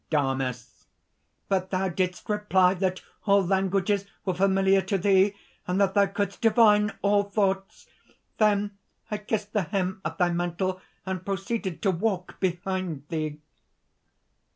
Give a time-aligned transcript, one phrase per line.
[0.09, 0.87] DAMIS.
[1.47, 5.35] "But thou didst reply that all languages were familiar to thee,
[5.67, 7.85] and that thou couldst divine all thoughts.
[8.39, 8.79] Then
[9.11, 13.41] I kissed the hem of thy mantle, and proceeded to walk behind thee."